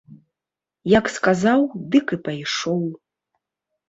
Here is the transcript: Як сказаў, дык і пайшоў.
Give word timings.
Як 0.91 1.11
сказаў, 1.15 1.61
дык 1.97 2.05
і 2.17 2.19
пайшоў. 2.29 2.81